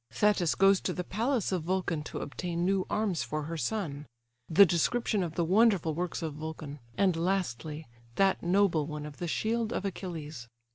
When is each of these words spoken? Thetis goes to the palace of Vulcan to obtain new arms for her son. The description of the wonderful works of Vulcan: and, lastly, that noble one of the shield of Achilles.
Thetis 0.11 0.55
goes 0.55 0.81
to 0.81 0.93
the 0.93 1.03
palace 1.03 1.51
of 1.51 1.61
Vulcan 1.61 2.01
to 2.05 2.21
obtain 2.21 2.65
new 2.65 2.87
arms 2.89 3.21
for 3.21 3.43
her 3.43 3.55
son. 3.55 4.07
The 4.49 4.65
description 4.65 5.21
of 5.21 5.35
the 5.35 5.45
wonderful 5.45 5.93
works 5.93 6.23
of 6.23 6.33
Vulcan: 6.33 6.79
and, 6.97 7.15
lastly, 7.15 7.87
that 8.15 8.41
noble 8.41 8.87
one 8.87 9.05
of 9.05 9.17
the 9.17 9.27
shield 9.27 9.71
of 9.71 9.85
Achilles. 9.85 10.47